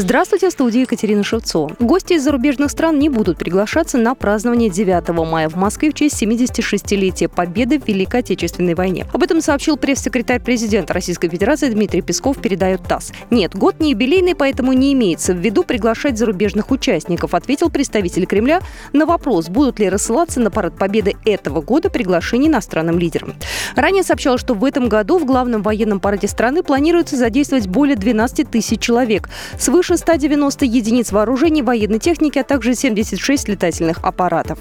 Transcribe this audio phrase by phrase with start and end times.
[0.00, 1.74] Здравствуйте, в студии Екатерина Шевцова.
[1.80, 6.22] Гости из зарубежных стран не будут приглашаться на празднование 9 мая в Москве в честь
[6.22, 9.06] 76-летия Победы в Великой Отечественной войне.
[9.12, 13.10] Об этом сообщил пресс-секретарь президента Российской Федерации Дмитрий Песков, передает ТАСС.
[13.30, 18.60] Нет, год не юбилейный, поэтому не имеется в виду приглашать зарубежных участников, ответил представитель Кремля
[18.92, 23.34] на вопрос, будут ли рассылаться на парад Победы этого года приглашения иностранным лидерам.
[23.74, 28.48] Ранее сообщалось, что в этом году в главном военном параде страны планируется задействовать более 12
[28.48, 29.28] тысяч человек,
[29.58, 34.58] свыше свыше 190 единиц вооружений, военной техники, а также 76 летательных аппаратов.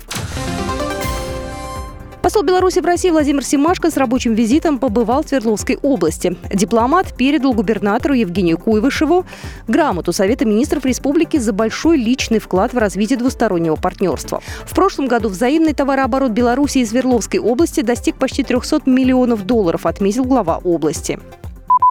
[2.21, 6.35] Посол Беларуси в России Владимир Симашко с рабочим визитом побывал в Свердловской области.
[6.53, 9.25] Дипломат передал губернатору Евгению Куйвышеву
[9.67, 14.41] грамоту Совета министров республики за большой личный вклад в развитие двустороннего партнерства.
[14.65, 20.25] В прошлом году взаимный товарооборот Беларуси и Свердловской области достиг почти 300 миллионов долларов, отметил
[20.25, 21.19] глава области.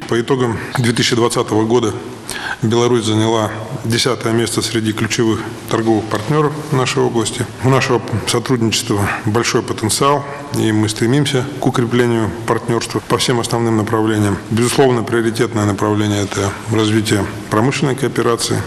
[0.08, 1.92] По итогам 2020 года
[2.62, 3.50] Беларусь заняла
[3.84, 7.46] десятое место среди ключевых торговых партнеров нашей области.
[7.64, 10.24] У нашего сотрудничества большой потенциал,
[10.56, 14.38] и мы стремимся к укреплению партнерства по всем основным направлениям.
[14.50, 18.60] Безусловно, приоритетное направление– это развитие промышленной кооперации.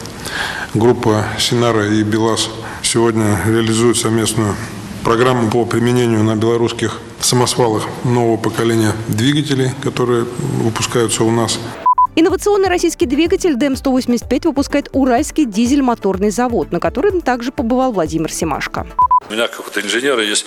[0.73, 2.49] Группа Синара и БелАЗ
[2.83, 4.55] сегодня реализуют совместную
[5.03, 10.25] программу по применению на белорусских самосвалах нового поколения двигателей, которые
[10.63, 11.59] выпускаются у нас.
[12.15, 18.87] Инновационный российский двигатель ДМ-185 выпускает Уральский дизель-моторный завод, на котором также побывал Владимир Семашко.
[19.29, 20.45] У меня как то инженера есть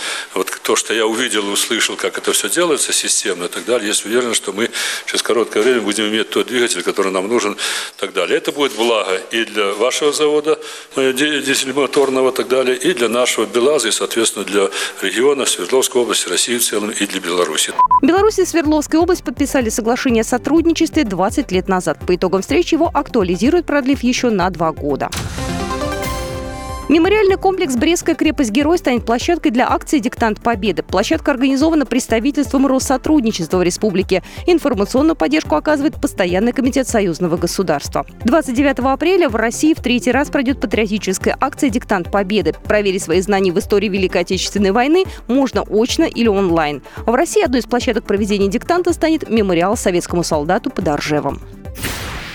[0.72, 3.88] то, что я увидел и услышал, как это все делается системно и так далее.
[3.88, 4.70] Есть уверен, что мы
[5.04, 8.38] через короткое время будем иметь тот двигатель, который нам нужен и так далее.
[8.38, 10.58] Это будет благо и для вашего завода
[10.96, 14.70] э, дизель-моторного и так далее, и для нашего БелАЗа, и, соответственно, для
[15.02, 17.74] региона Свердловской области, России в целом, и для Беларуси.
[18.00, 21.98] Беларусь и Свердловская область подписали соглашение о сотрудничестве 20 лет назад.
[22.06, 25.10] По итогам встречи его актуализируют, продлив еще на два года.
[26.88, 30.82] Мемориальный комплекс «Брестская крепость-герой» станет площадкой для акции «Диктант Победы».
[30.82, 34.22] Площадка организована представительством Россотрудничества в республике.
[34.48, 38.04] Информационную поддержку оказывает Постоянный комитет союзного государства.
[38.24, 42.54] 29 апреля в России в третий раз пройдет патриотическая акция «Диктант Победы».
[42.64, 46.82] Проверить свои знания в истории Великой Отечественной войны можно очно или онлайн.
[47.06, 51.40] В России одной из площадок проведения диктанта станет мемориал советскому солдату под Оржевом.